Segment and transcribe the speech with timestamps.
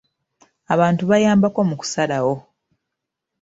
[0.73, 2.35] Abantu bayambako mu kusalawo.